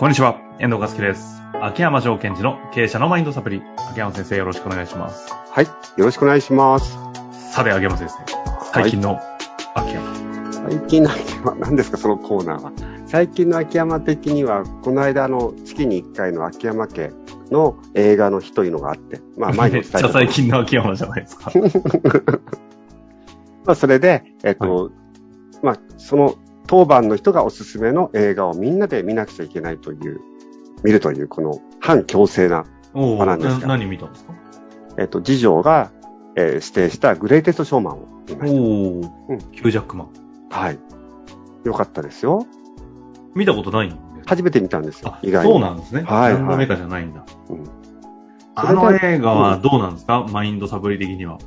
[0.00, 1.42] こんにちは、遠藤和樹です。
[1.60, 3.60] 秋山条件時の経営者のマインドサプリ。
[3.90, 5.30] 秋山先生よろしくお願いします。
[5.50, 5.66] はい。
[5.66, 6.96] よろしくお願いします。
[7.52, 8.16] さて、秋山先生。
[8.72, 9.20] 最近の
[9.74, 10.14] 秋山。
[10.54, 12.72] 最近の秋山、何ですか、そのコーナーは。
[13.04, 17.10] 最近の秋山的には、この間の月に1回の秋山家
[17.50, 21.52] の映画の日というのがあって、まあ前にめっちゃ最近の秋山じゃないですか。
[23.66, 24.92] まあそれで、えっと、
[25.62, 26.36] まあその
[26.70, 30.20] 当番の人がおすすめの映画をみんなで見なくちゃいけないという、
[30.84, 34.34] 見るという、この反強制な、おあなんですかな何見たんですか？
[34.96, 35.90] えっと、次女が、
[36.36, 40.08] えー指定したグレイテストショーマンを見ましおー、うんヒュージャックマン。
[40.48, 40.60] た。
[40.60, 40.78] はい。
[41.64, 42.46] よかったですよ。
[43.34, 43.96] 見たことないんで。
[44.26, 45.52] 初めて見たんですよあ、、意外に。
[45.52, 46.02] そうなんですね。
[46.02, 47.24] はい何度目かじゃないんだ。
[47.48, 47.64] うん
[48.54, 51.38] あの映画はどうなんですか、マインドサプリ的には。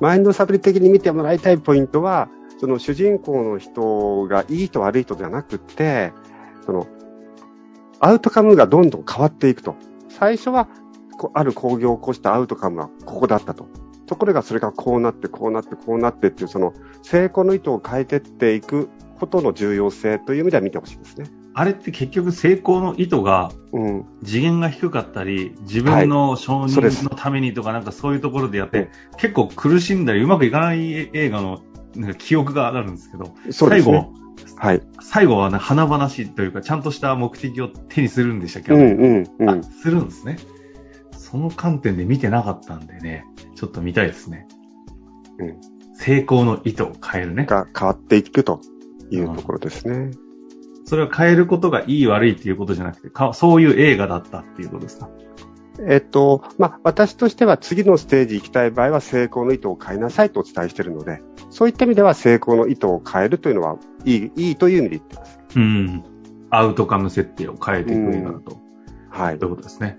[0.00, 2.28] マインドサプリ的に見てもらいたいポイントは、
[2.60, 6.12] その主人公の人がいい人悪い人じゃなくって、
[6.66, 6.86] その、
[8.00, 9.76] アウトカムがどんどん変わっていくと。
[10.10, 10.68] 最初は、
[11.16, 13.66] こある工業を起こしたアウトカムはここだったと。
[14.06, 21.30] ところがそれがこうなって、こうなって、こうなってっていう、その、成功の意図を変えてっていくことの重要性という意味では見てほしいですね。
[21.54, 24.04] あれって結局成功の意図がうん。
[24.22, 31.62] 次元が低かったり、自分の承認のためにとかなんかそういうところでやってえ、結構苦しんだりうまくいかない映画の
[31.96, 34.10] なんか記憶があるんですけど、そうですね。
[34.46, 34.82] 最後、はい。
[35.00, 39.62] 最後はね、華々しいというか、ちゃんとした目的を手にするんでしたっけ、うんうんうんあ。
[39.62, 40.38] するんですね。
[41.16, 43.24] その観点で見てなかったんでね、
[43.54, 44.46] ちょっと見たいですね。
[45.38, 45.60] うん
[46.02, 47.44] 成功の意図を変えるね。
[47.44, 48.62] が変わっていくと
[49.10, 50.12] いうところですね。
[50.86, 55.10] それを変えることがいい悪いっていうことじゃなくて、かそういう映画だったっていうことですか？
[55.86, 65.38] えっと、まあ、私としては次のステージ行きたい場合は成功の意図を変えなさいとお伝えしているので、そういった意味では成功の意図を変えるというのはいい、いいという意味で言ってます。
[65.56, 66.04] うん。
[66.50, 68.58] アウトカム設定を変えていく映画だと。
[69.08, 69.48] はいとい。
[69.48, 69.98] うことですね。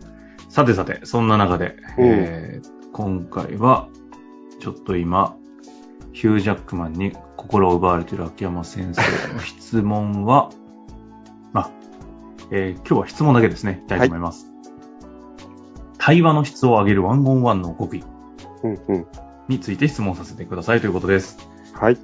[0.49, 3.87] さてさて、そんな中で、うんえー今回は、
[4.59, 5.37] ちょっと今、
[6.11, 10.49] ヒュージャックマンに心を奪われている秋山先生の質問は、
[11.53, 11.71] あ、
[12.51, 14.51] えー今日は質問だけですね、いきたいと思います。
[15.97, 18.03] 対話の質を上げるワンオンワンの極意
[18.63, 19.05] うんうん。
[19.51, 21.37] について質問させてくださいということです。
[21.73, 21.97] はい。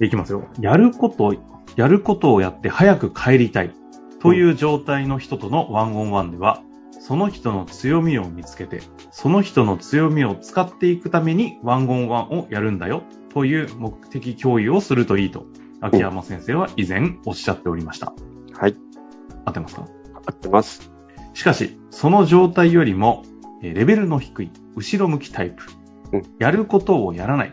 [0.00, 0.48] いきますよ。
[0.60, 1.36] やること、
[1.76, 3.72] やることをやって早く帰りたい
[4.20, 6.62] という状態の人とのワンオンワンでは、
[6.98, 8.80] その人の強みを見つけて、
[9.10, 13.02] その人の強みを使っていくためにワンオンワンをやるんだよ
[13.32, 15.46] という目的共有をするといいと、
[15.80, 18.12] 秋山先生は以前おっしゃっておりました。
[18.52, 18.76] はい。
[19.44, 19.86] 合ってますか？
[20.26, 20.90] 合ってます。
[21.34, 23.24] しかし、その状態よりも、
[23.62, 25.64] えーレベルの低い、後ろ向きタイプ
[26.12, 27.52] うん、やることをやらない、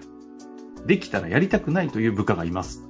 [0.86, 2.84] できたらやりたくないという部下がいます。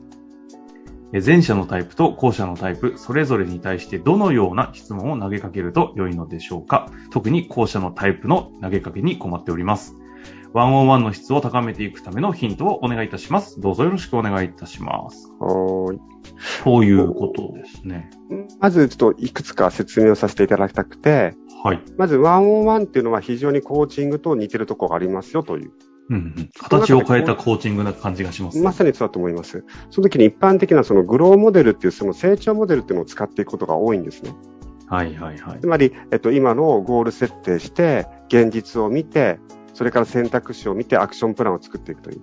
[1.26, 6.92] 前者のタイプと後者のタイプ、それぞれに対してどのような質問を投げかけると良いのでしょうか？
[7.12, 9.96] 特に後者のタイプの投げかけに困っております。
[10.58, 13.62] ワンオンワンの質を高めていくためのヒントをお願いいたします。
[13.62, 15.32] どうぞよろしくお願いいたします。
[15.40, 16.00] はーい。
[16.64, 18.10] ということですね。
[18.60, 21.82] まずちょっといくつか説明をさせていただきたくて、はい。
[21.96, 25.72] まずワンオンワンっていうのは非常にコーチングと似てるところがありますよという。
[26.10, 28.60] うんうん、形を変えたコーチングな感じがします。
[28.60, 29.64] まさにそうだと思います。
[29.92, 34.34] その時に一般的なそのグローモデルっていうその成長モデルっていうのを使っていくことが多いんですね。
[34.88, 35.68] はいはいはいつ。
[35.68, 39.40] まり、えっと、今のゴール設定して、現実を見て、
[39.78, 42.22] それから選択肢を見てアクションプランを作っていくという。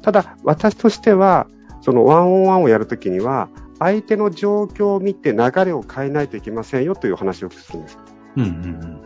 [0.00, 1.46] ただ、私としては、
[1.82, 7.98] そのワンオンワンをやるときには、相手の状況を見て流れを変えないといけませんよという話をするんです。
[8.36, 9.00] うんうんうん。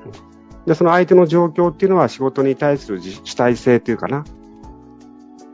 [0.64, 4.24] で、その相手の状況っていうのは仕事に対する自主体性というかな。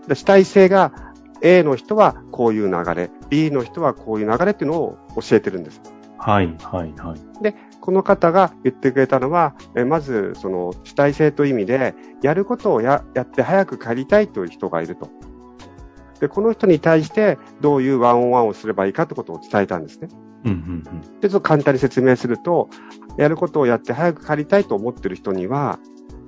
[0.07, 0.93] で主体性が
[1.41, 5.81] A の人はこういう流れ、B の人はこういう流れっていうのを教えてるんです。
[6.23, 7.55] はいはいはい。
[7.81, 15.11] この方が言ってくれたのは、えまず、その主体性という意味で、やることをややって早く帰りたいという人がいると。
[16.21, 20.09] で、この人に対してどういうワンオンワンをすればいいかということを伝えたんですね。
[20.45, 22.69] うんうんで、ちょっと簡単に説明すると、
[23.19, 25.81] やることをやって早く帰りたいと思っている人には、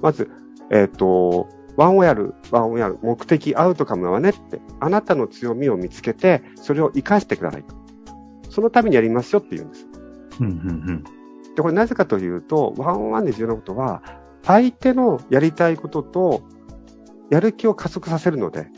[0.02, 0.28] まず、
[0.72, 7.83] えっ、と、ワンをやる、ワンをやる、目的、アウトカムはねって、あなたの強みを見つけて、それを活かしてくださいと。
[8.54, 9.86] そのためにやりますよって言うんです。
[10.40, 10.46] うん。
[10.46, 11.04] うんうん
[11.54, 14.02] で、これなぜかというと、ワンオンワンで重要なことは、
[14.42, 16.42] 相手のやりたいことと、
[17.30, 18.68] やる気を加速させるので、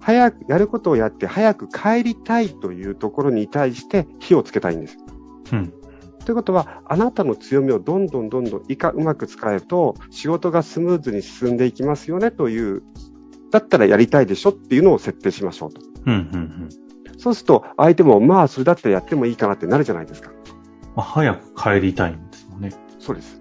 [0.00, 4.96] 早く、やることをやって早く帰りたいというところに対して火をつけたいんです。
[5.52, 5.58] うん。
[5.58, 5.72] うん。
[6.24, 12.82] ということは、あなたの強みをどんどんどんどんいかうまく使えると、仕事がスムーズに進んでいきますよねという、
[13.50, 15.80] だったらやりたいでしょっていうのを設定しましょうと。
[16.06, 16.87] うんうん
[17.18, 20.30] そうすると、相手も、まあ、それだったらやってもいいかなってなるじゃないですか。
[20.30, 20.36] うん。
[20.96, 22.70] まあ、早く帰りたいんですもんね。
[22.98, 23.40] そうです。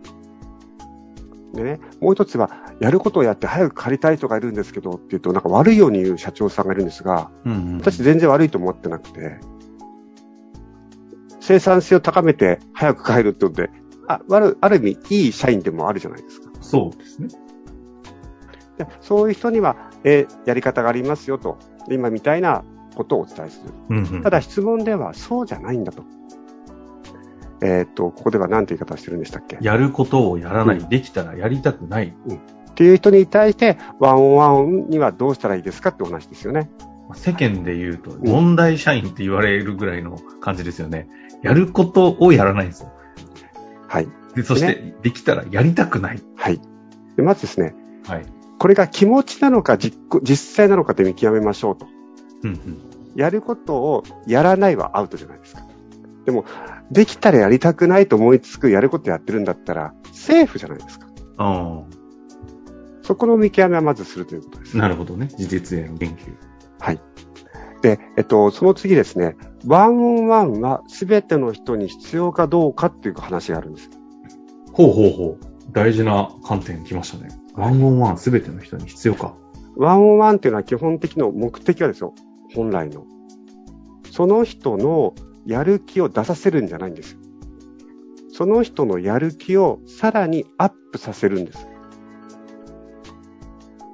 [1.53, 7.77] でね、もう一つは、やることをやって早く帰りたい人がいるんですけどって言うと、なんか悪いように言う社長さんがいるんですが、うんうん。
[7.77, 9.39] 私全然悪いと思ってなくて、
[11.39, 13.69] 生産性を高めて早く帰るってことで、
[14.07, 16.49] あ悪ある意味いい社員でもあるじゃないですか。
[16.61, 17.29] そうですね。
[18.77, 21.57] でそういう人には、えーやり方がありますよと、
[21.89, 22.63] 今みたいな
[22.97, 23.73] ことをお伝えする。
[23.89, 24.23] うんうん。
[24.23, 26.03] ただ質問ではそうじゃないんだと。
[27.61, 29.57] えっ、と、ここでは何て言い方をしてるんでしたっけ？
[29.61, 30.77] やることをやらない。
[30.77, 32.07] うできたらやりたくない。
[32.07, 36.69] っていう人に対して、ワンオンワンにはどうしたらいいですかってお話ですよね。
[37.09, 41.07] まあ世間で言うと、問題社員って言われるぐらいの感じですよね。
[41.41, 42.91] やることをやらないんですよ。
[43.87, 44.07] はい。
[44.35, 46.21] で、そして、できたらやりたくない。
[46.35, 46.61] はい。
[47.15, 47.73] でまずですね、
[48.05, 48.25] はい。
[48.59, 51.87] これが気持ちなのか実行実際なのかで見極めましょうと。
[52.43, 52.81] うんうん。
[53.15, 55.61] やることをやらないはアウトじゃないですか。
[56.25, 56.45] でも、
[56.91, 61.07] できたらやりたくないと思いつくやることやってるんだったら、セーフじゃないですか。
[61.37, 61.83] あ
[63.01, 64.77] そこの見極めはまずするということです。
[64.77, 65.27] あ、なるほどね。
[65.27, 66.35] 事実への言及。
[66.79, 66.99] はい。
[67.81, 73.89] で、えっと、その次ですね、ワンオンワンは全ての人に必要かどうかっていう話があるんです。
[74.73, 75.47] ほうほうほう。
[75.71, 77.29] 大事な観点来ましたね。
[77.53, 79.35] ワンオンワンすべての人に必要か。
[79.75, 82.13] ワンオンワンっていうのは基本的な目的はですよ、
[82.53, 83.05] 本来の。
[84.11, 85.13] その人の
[85.45, 87.19] やる気を出させるんじゃないんですよ。
[88.31, 91.67] その人のやる気をさらにアップさせるんです。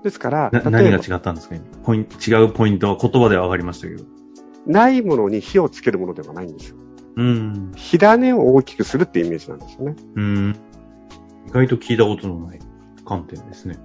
[0.04, 1.56] ですから、な何が違ったんですか？
[1.56, 4.04] 今ポイント、違うポイントは言葉では分かりましたけど。
[4.66, 6.78] ないものに火をつけるものではないんですよ。
[7.16, 7.72] うん。
[7.76, 9.96] 火種を大きくするってイメージなんですよね。
[10.16, 10.56] うん。
[11.48, 12.60] 意外と聞いたことのない
[13.06, 13.78] 観点ですね。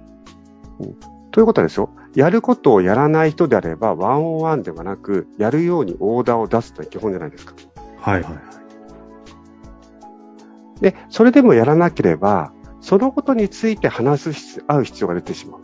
[1.31, 1.89] ということはですよ、
[2.19, 7.53] やることをやらない人であれば、ワンオンワンではなく、やるようにオーダーを出すという基本じゃないですか。
[7.97, 8.39] はいはいは
[10.79, 10.81] い。
[10.81, 12.51] で、それでもやらなければ、
[12.81, 15.61] そのことについて話す必合う必要が出てしまう。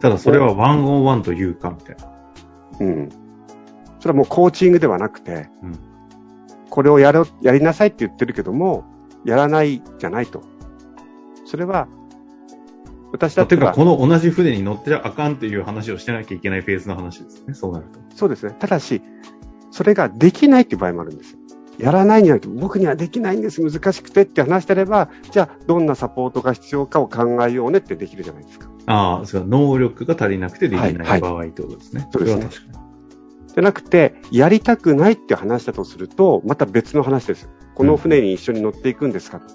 [0.00, 2.12] ただそれはワンオンワンというか、みたいな。
[2.80, 3.08] うん。
[4.00, 5.78] それはもうコーチングではなくて、うん
[6.68, 8.84] これをやろ、やりなさいって言ってるけども、
[9.24, 10.42] やらないじゃないと。
[11.46, 11.88] それは、
[13.16, 17.54] 私だっててか、この同じ船に乗ってあかんっていう話をしてなきゃいけないフェーズの話ですね。
[17.54, 17.98] そうなると。
[18.14, 18.54] そうですね。
[18.58, 19.02] ただし、
[19.70, 21.38] それができないっていう場合もあるんですよ。
[21.78, 28.68] やらないんじゃなくて、僕にはできないんです、難しくてって話してれば、じゃあ、どんなサポートが必要かを考えようねってできるじゃないですか。
[28.86, 32.08] ああ、そう能力が足りなくてできないはい場合ってことですね。
[32.12, 32.86] そうですねれは確かに。
[33.48, 37.48] じゃなくて、やりたくないって話だとすると、また別の話です。
[37.74, 39.54] この船に一緒に乗っていくんですかと。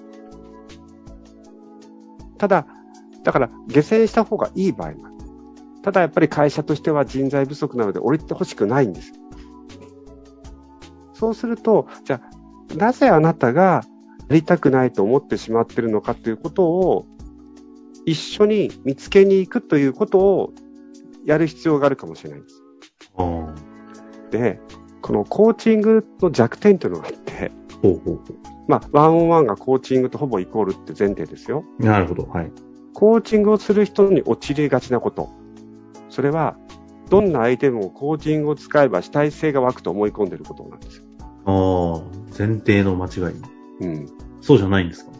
[2.38, 2.66] ただ、
[3.24, 5.14] だから、下船した方がいい場合もある。
[5.82, 9.16] ただやっぱり会社としては人材不足なので降りてほしくないんですよ。
[11.14, 12.20] そうすると、じゃ
[12.72, 13.84] あ、なぜあなたが
[14.28, 17.06] やりたくないと思ってしまっているのかということを、
[18.04, 20.52] 一緒に見つけに行くということを
[21.24, 22.62] やる必要があるかもしれないんです。
[24.32, 24.60] で、
[25.02, 27.52] このコーチングの弱点というのがあって、
[27.82, 28.22] ほうほうほ
[28.68, 31.64] まあ、ワンオンワンがコーチングとほぼイコールって前提ですよ。
[31.78, 31.84] う。
[31.84, 32.24] なるほど。
[32.26, 32.52] はい。
[32.94, 35.28] コーチングをする人に陥りがちなこと。
[36.10, 36.56] それは、
[37.08, 41.04] どんな相手もコーチングを使えば主体性が湧くと思い込んでいることなんですよ。
[41.44, 42.02] ああ、
[42.38, 43.34] 前提の間違い。
[43.80, 44.06] うん。
[44.40, 45.12] そうじゃないんですか？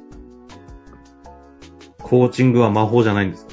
[2.02, 3.52] コーチングは魔法じゃないんですか？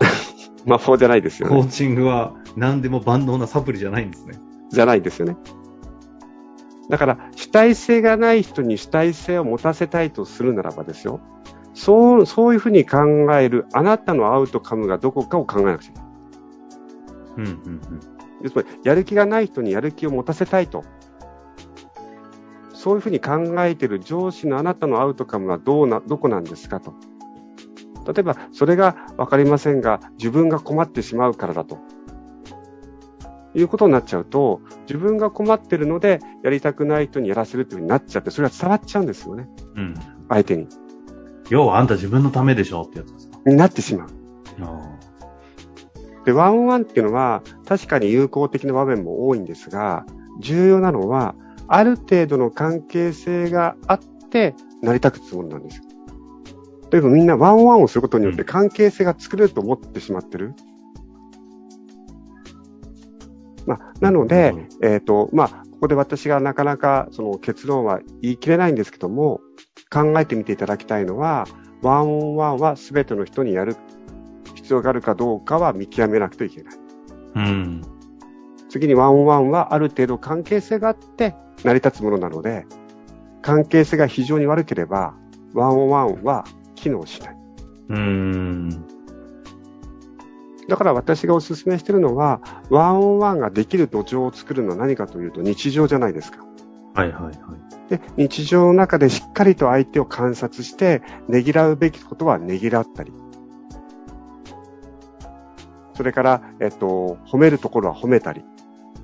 [0.66, 1.54] 魔法じゃないですよね。
[1.56, 4.34] コーチングは何でも万能なサプリじゃないんですね。
[4.70, 5.36] じゃないですよね。
[6.90, 11.20] だから、主体性がない人に主体性を持たせたいとするならばですよ。
[11.78, 12.98] そう、そういうふうに考
[13.38, 16.08] える、あなたのアウトカムがどこかを考えなくちゃいけない。
[17.36, 17.80] うん、うん、
[18.42, 18.50] うん。
[18.50, 20.82] つまり、やる気がない人にやる気を持たせたいと。
[22.72, 26.94] そういうふうに考えている上司のあなたのアウトカムはどうな、どこなんですかと。
[28.12, 31.78] 例えば、それがわかりませんが、自分が困ってしまうからだと。
[33.54, 39.48] いうことになっちゃうと、自分が困ってるので、やりたくない人にやらせるというふうになっちゃって、それが伝わっちゃうんですよね。
[39.76, 39.94] うん。
[40.28, 40.66] 相手に。
[41.50, 43.38] 要はあんた自分のためでしょってやつですか？
[43.46, 44.08] になってしまう。
[44.60, 44.98] あ
[46.24, 50.04] で、ワンオンワンっていうのは、確かに有効的な場面も多いんですが、
[50.40, 51.34] 重要なのは、
[51.68, 54.00] ある程度の関係性があっ
[54.30, 55.84] て、成り立つつもりなんですよ。
[56.90, 60.54] でもみんなワンオンワンをすることによって関係性が作れると思ってしまってる。
[63.66, 69.40] まあ、なので、えっ、と、まあ、ここで私がなかなかその結論は言い切れないんですけども、
[69.90, 71.46] 考えてみていただきたいのは、
[71.82, 73.76] ワンオンワンは全ての人にやる
[74.54, 76.74] 必要があるかどうかは見極めなくてはいけない。
[77.34, 77.40] あ。
[77.40, 77.82] うん。
[78.68, 82.66] 次にワンオンワンはある程度関係性があって成り立つものなので、
[83.40, 85.14] 関係性が非常に悪ければ、
[85.54, 87.36] ワンオンワンは機能しない。
[87.88, 88.84] うーん。
[90.68, 96.47] だから私がお勧めしているのは、ワンオンワンができる土壌を作るのは何かというと日常じゃないですか。
[96.98, 97.90] はいはいはい。
[97.90, 103.12] で、日常の中でしっかりと相手を観察して、ねぎらうべきことはねぎらったり。
[105.94, 108.44] それから、えっと、褒めるところは褒めたり。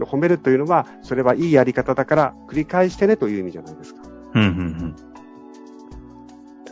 [0.00, 4.02] 褒めるというのは、それはいいやり方だから繰り返してねという意味じゃないですか。
[4.34, 4.96] うんうん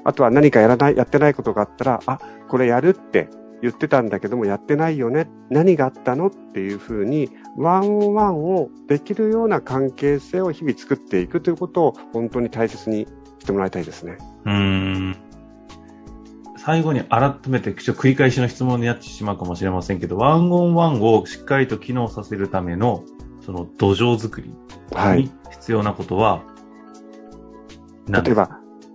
[0.04, 3.28] あとは何かやらない、やってないことがあったら、あ、これやるって
[3.62, 5.28] 言ってたんだけどもやってないよね。
[5.48, 13.06] 何があったのっていうふうに、ワンオンワンをできるような関係性を日々作っていくということを本当に大切に
[13.38, 14.18] してもらいたいですね。
[14.44, 14.52] うん。
[14.52, 14.58] うー
[15.10, 15.16] ん。
[16.56, 23.04] 最後に改めて、ちょっと繰り返しの質問になってしまうかもしれませんけど、ワンオンワンをしっかりと機能させるための、
[23.44, 24.54] その土壌作り
[24.92, 25.30] はいに。
[25.50, 26.42] 必要なことは、
[28.08, 28.48] 何例えば、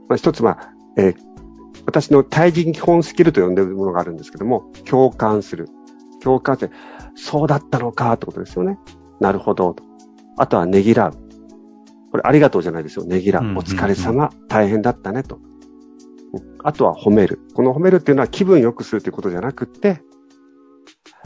[0.09, 1.26] まあ、一つは、えー
[1.87, 5.69] 私の対人基本スキルと呼んでいるものがあるんですけども、共感する。
[6.21, 6.69] 共感って、
[7.15, 8.77] そうだったのかってことですよね。
[9.21, 9.73] なるほど。
[9.73, 9.83] と
[10.37, 11.11] あとはねぎらう。
[12.11, 13.05] これありがとうじゃないですよ。
[13.05, 13.43] ねぎらう。
[13.43, 14.31] お疲れ様。
[14.49, 15.37] 大変だったねと。
[15.37, 15.57] うん
[16.63, 17.39] あとは褒める。
[17.53, 20.01] この褒めるっていうのは気分良くするということじゃなくって、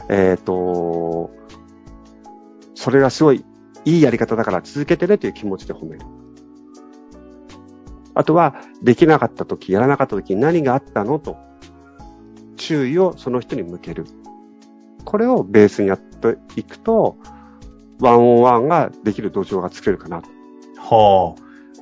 [0.08, 1.30] えっ、と、
[2.74, 3.44] それがすごい
[3.84, 6.06] いいやり方だから続けてねという気持ちで褒める。
[8.14, 11.36] あとは、できなかった時、やらなかった時に何があったのと、
[12.56, 14.04] 注意をその人に向ける。
[15.04, 17.16] これをベースにやっていくと、
[18.00, 20.28] ワンオンワンができる土壌が作れるかなと。
[20.78, 21.36] は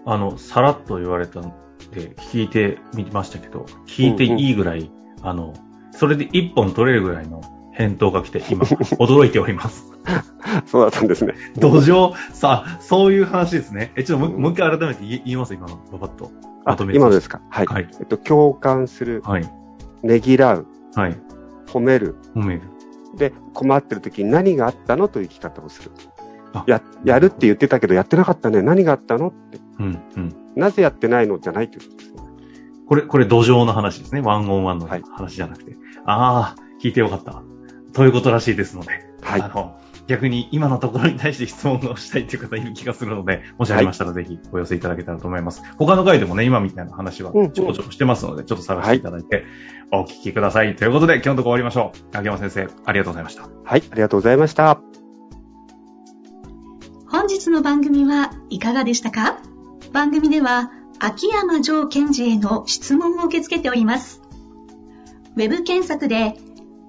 [0.07, 1.53] あ、あの、さらっと言われたん
[1.93, 4.91] で、聞いてみましたけど、聞いていいぐらい、
[5.23, 5.55] あの、
[5.93, 9.91] それで一本取れるぐらいの返答が来て、今、驚いております。
[10.67, 11.35] そうだったんですね。
[11.57, 13.93] 土壌、さあ、そういう話ですね。
[13.97, 16.31] え、ちょっともうもう一回改めて言い言います今の、パパッと。
[16.65, 17.41] あまとめ、て今のですか？
[17.49, 17.67] はい。
[17.67, 17.89] はい。
[18.00, 19.49] えっと、共感する、はい。
[20.03, 21.17] ねぎらう、はい。
[21.69, 22.17] 褒める。
[22.35, 22.62] 褒める。
[23.17, 25.91] で、困ってる時に何があったのという生き方をする
[26.53, 26.65] あ。
[26.67, 28.62] や、やるって言ってたけどやってなかったね。
[28.62, 29.59] 何があったのって。
[29.79, 30.37] うん、うん。
[30.57, 32.21] なぜやってないのじゃないということですね。
[32.87, 34.21] これ、これ土壌の話ですね。
[34.21, 35.77] ワンオンワンのはい話じゃなくて。
[36.05, 37.43] ああ、聞いてよかった。
[37.93, 38.91] ということらしいですので。
[39.23, 39.49] はいあ。
[39.49, 45.63] の、逆に今のところに対して質問をしたいという方いる気がするので、もしありましたらぜひお寄せいただけたらと思います。
[45.79, 49.45] 他の回でもね、今みたいな話はちょこちょこしてますので、ちょっと探していただいて、
[49.93, 50.75] お聞きください。
[50.77, 52.17] ということで、今日のところ終わりましょう。
[52.17, 53.43] 秋山先生、ありがとうございました。
[53.43, 53.83] はい。
[53.91, 54.81] ありがとうございました。
[57.09, 59.39] 本日の番組はいかがでしたか？
[59.93, 60.71] 番組では
[61.01, 64.23] 秋山城賢治への質問を受け付けております。
[65.35, 66.37] ウェブ検索で